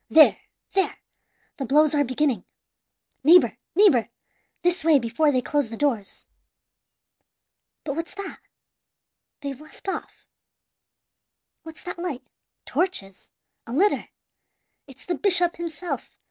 There 0.09 0.39
there! 0.71 0.97
The 1.57 1.65
blows 1.65 1.93
are 1.93 2.03
beginning. 2.03 2.43
Neighbor, 3.23 3.59
neighbor, 3.75 4.09
this 4.63 4.83
way 4.83 4.97
before 4.97 5.31
they 5.31 5.43
close 5.43 5.69
the 5.69 5.77
doors! 5.77 6.25
"But 7.83 7.95
what's 7.95 8.15
that? 8.15 8.39
They've 9.41 9.61
left 9.61 9.87
off. 9.87 10.25
What's 11.61 11.83
that 11.83 11.99
light? 11.99 12.23
Torches! 12.65 13.29
a 13.67 13.73
litter! 13.73 14.09
It's 14.87 15.05
the 15.05 15.13
bishop 15.13 15.57
himself! 15.57 16.17